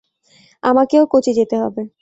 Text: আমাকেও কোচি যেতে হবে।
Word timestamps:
আমাকেও 0.63 1.03
কোচি 1.11 1.31
যেতে 1.39 1.55
হবে। 1.57 1.81